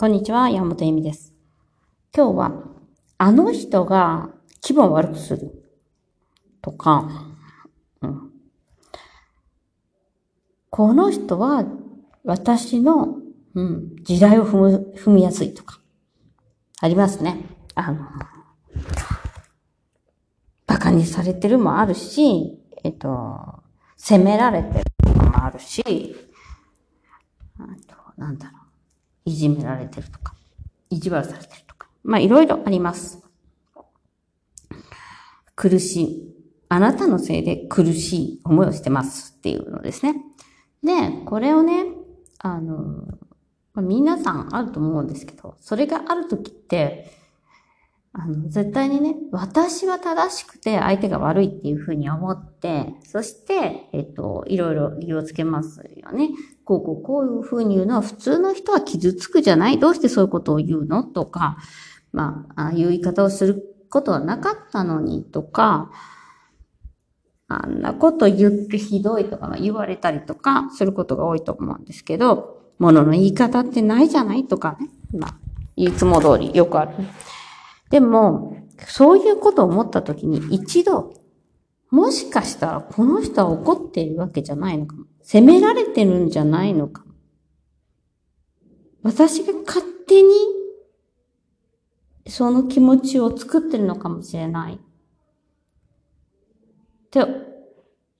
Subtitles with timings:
[0.00, 1.34] こんにちは、山本恵美です。
[2.14, 2.52] 今日は、
[3.18, 4.30] あの人が
[4.60, 5.50] 気分を悪くする
[6.62, 7.08] とか、
[8.00, 8.30] うん、
[10.70, 11.64] この人は
[12.22, 13.16] 私の、
[13.56, 15.80] うん、時代を踏む踏みやすいとか、
[16.80, 17.36] ありますね。
[17.74, 18.06] あの、
[20.68, 23.64] 馬鹿にされてるもあるし、えっと、
[23.96, 25.82] 責められてるもあるし、
[27.58, 28.57] あと、なんだろう。
[29.28, 30.34] いじめられてるとか、
[30.88, 31.88] 意地悪されてるとか。
[32.02, 33.22] まあ、いろいろあります。
[35.54, 36.34] 苦しい。
[36.70, 40.16] あなたのせいで苦しい思いをしてますっていうのですね。
[40.82, 41.84] で、これをね、
[42.38, 43.04] あの、
[43.74, 47.17] まあ、皆さんあると思うんですけど、それがあるときって、
[48.20, 56.30] あの、絶対にね、私は正しくて相手が悪いっていうふうに思って、そして、えっと、いろいろ理由をつけますよね。
[56.64, 61.04] こうこうこういうふうに言うのは普通の人は傷つくじゃないどうしてそういうことを言うの？
[61.04, 61.56] とか、
[62.12, 65.90] まあ、ああいう言い方をすることはなかったのにとか、
[67.46, 74.46] あんなこと言ってひどいとか言われたりとかすることが多いと思うんですけど、物の言い方ってないじゃない？
[74.46, 74.88] とかね。
[75.16, 75.34] まあ、
[75.76, 76.92] いつも通りよくある。
[77.90, 81.14] でも、そういうことを思ったときに一度、
[81.90, 85.06] もしかしたらこの人は怒っているわけじゃないのかも。
[85.22, 87.12] 責められてるんじゃないのかも。
[89.02, 90.28] 私が勝手に
[92.26, 94.74] その気持ちを作ってるのかもしれない。
[94.74, 94.78] っ
[97.10, 97.24] て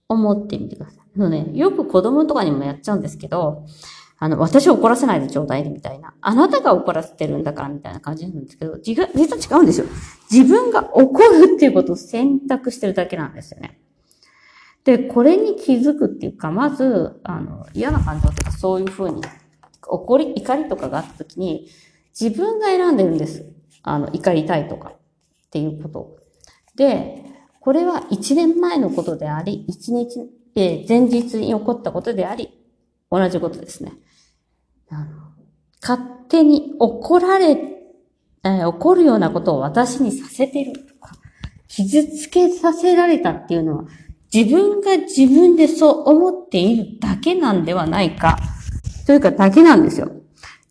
[0.08, 0.98] 思ってみてください。
[1.14, 3.66] あのね、よく子供とかにもやっちゃうんですけど、
[4.20, 6.12] あの、私を怒らせないでちょうだいみたいな。
[6.20, 9.86] あなたが怒らせてるんだからみたいな感じなんですけど、実は違うんですよ。
[10.30, 13.80] 自分が怒るっていうことを選択してるだけなんですよね。
[14.84, 19.22] で、これに気づくっていうか、まず、あの、嫌な感情とかそういうふうに、
[19.86, 21.68] 怒り、怒りとかがあった時に、
[22.18, 23.46] 自分が選んでるんです。
[23.82, 26.16] あの、怒りたいとか、っていうこと。
[26.74, 27.24] で、
[27.60, 32.50] これは一年前のことであり、一日、えー、前日に起こったことであり、
[33.10, 33.92] 同じことですね。
[34.90, 35.28] あの
[35.80, 37.50] 勝手に怒られ、
[38.44, 41.12] えー、怒るようなことを私にさせてるとか、
[41.68, 43.84] 傷つけさせられたっていうのは、
[44.32, 48.38] 自分が自分でそう思っているだけなんではないか。
[49.06, 50.10] というか、だけなんですよ。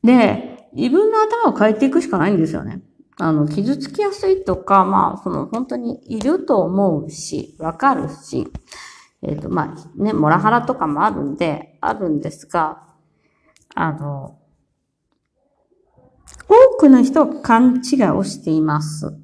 [0.03, 2.81] で、自分の頭を変えていくしかないんですよね。
[3.19, 8.47] あの、傷つきやすいとか、まあ、その、本当にいると思うし、わかるし、
[9.23, 12.83] えっ、ー、と、まあ、ね、モラハラとかもあるんで、あるんですが、
[13.79, 14.39] あの、
[16.49, 19.15] 多くの人は勘違いをしています。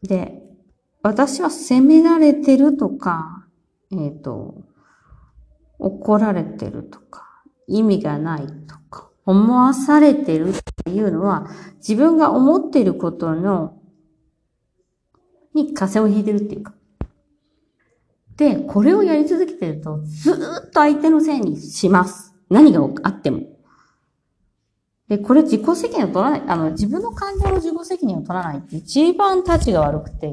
[0.00, 0.40] で、
[1.02, 3.48] 私は責められてるとか、
[3.90, 4.62] えっ、ー、と、
[5.80, 10.52] 怒られてるとか、意味がないとか、思わされてるっ
[10.84, 13.76] ていうのは、自分が思っていることの、
[15.52, 16.74] に風邪を引いてるっていうか。
[18.40, 22.34] で、これをやり続けてると、ずっと相手のせいにします。
[22.48, 23.42] 何があっても。
[25.08, 30.32] で、これ自己責任を取らない、あの、自分の感情の自己責任を取らないって一番立ちが悪くて、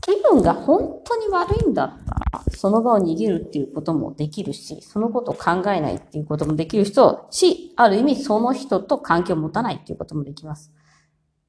[0.00, 10.70] 気分が本当に悪いんだったら、その場を逃げるっていうこともできるし、そのことを考えないっていうこともできる人し、ある意味その人と関係を持たないっていうこともできます。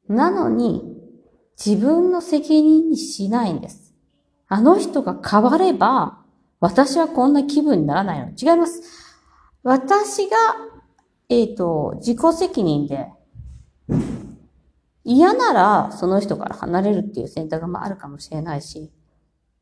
[0.10, 0.82] なのに、
[1.64, 3.91] 自分の責任にしないんです。
[4.52, 6.18] あの人が変われば、
[6.60, 8.32] 私はこんな気分にならないの。
[8.32, 8.82] 違います。
[9.64, 10.36] 私が、
[11.30, 13.08] えっ、ー、と、自己責任で、
[15.06, 18.92] 嫌ならその人から離れるっていう選択もあるかもしれないし、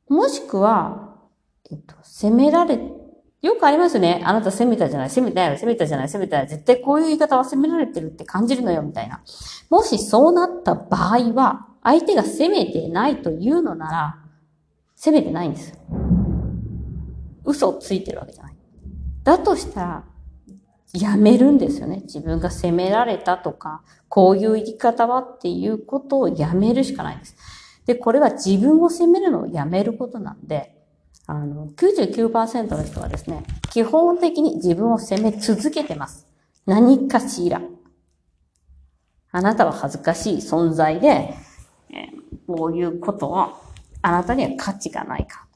[0.09, 1.17] もしくは、
[1.69, 2.79] えっと、責められ、
[3.43, 4.23] よくありますよね。
[4.25, 6.47] あなた責めたじゃない、責めたよ、責めたじゃない、責めたよ。
[6.47, 9.21] 絶対こういう言い方は責められてるって感じるのよ、みたいな。
[9.69, 14.28] もしそうなった場合は、相手が責めてないというのなら、
[14.99, 15.73] 責めてないんです。
[17.45, 18.55] 嘘をついてるわけじゃない。
[19.23, 20.03] だとしたら、
[20.91, 22.01] やめるんですよね。
[22.01, 27.37] 自分が責められたとか、こういう言い方はっていうことをやめるしかないんです。
[27.85, 30.75] で、これは自分を責めるのをやめることなんで、
[31.27, 36.27] あの、99%の人はですね、基本的に自分を責め続けてます。
[36.65, 37.61] 何かしら。
[39.31, 41.35] あなたは恥ずかしい存在で、
[41.89, 42.09] え
[42.47, 43.68] こういうことは、
[44.01, 45.47] あなたには価値がないか。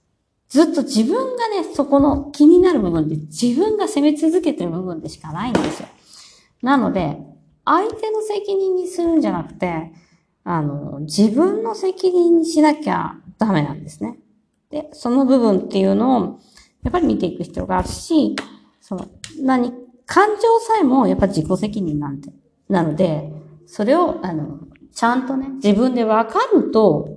[0.50, 5.88] ずっと自分がね、そこの気になる部分で自分が責め続けてる部分でしかないんですよ。
[6.62, 7.18] なので、
[7.66, 9.92] 相手の責任にするんじゃなくて、
[10.44, 14.20] あの、自分の責任にしなきゃダメなんですね。
[14.70, 16.40] で、その部分っていうのを、
[16.84, 18.36] やっぱり見ていく必要があるし、
[18.82, 19.08] その、
[19.42, 19.72] 何
[20.06, 22.32] 感情さえもやっぱ自己責任なんで、
[22.70, 23.32] なので、
[23.66, 24.60] それを、あの、
[24.94, 27.10] ちゃんとね、自分でわかると、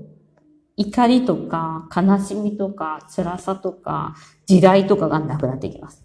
[0.77, 4.15] 怒りとか、悲しみとか、辛さとか、
[4.47, 6.05] 地雷とかがなくなっていきます。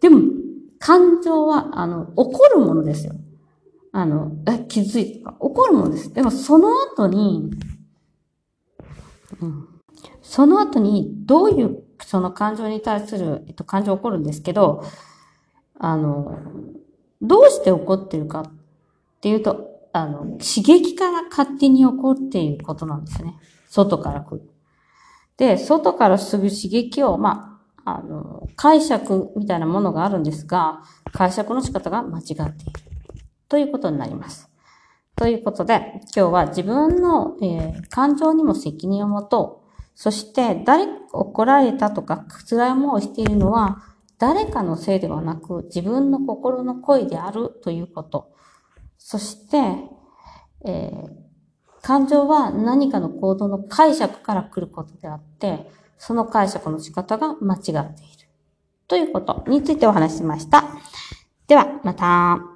[0.00, 0.22] でも、
[0.78, 3.14] 感情は、あの、起こるものですよ。
[3.92, 4.32] あの、
[4.68, 5.32] 気づいたか。
[5.32, 6.12] 起こるものです。
[6.12, 7.50] でも、その後に、
[9.40, 9.68] うん。
[10.22, 14.84] その後に、どういう、その感情に対する、えっと、感情起こるんですけど、
[15.78, 16.38] あの、
[17.22, 18.52] どうして起こってるかっ
[19.20, 23.36] ていうと、あの、刺激から勝手に起こっていることなんですね。
[23.70, 24.42] 外から来る。
[25.38, 30.82] で、外からすぐ刺激を、まあ、あの、解釈みたいなものがあるんですが、
[31.12, 32.54] 解釈の仕方が間違っている。
[33.48, 34.50] ということになります。
[35.16, 39.70] ということで、今日は自分の、えー、感情にも責任を持とう。
[39.94, 43.82] そして、誰怒られたとか、辛い思いをしているのは、
[44.18, 48.32] 誰かのせいではなく、自分の心の声であるということ。
[48.98, 49.88] そして、
[50.64, 51.19] えー、
[51.90, 57.82] 感情は何かの行動の解釈から来ることであって、その解釈の仕方が間違っている。
[58.86, 60.62] ということについてお話ししました。
[61.48, 62.49] では、また。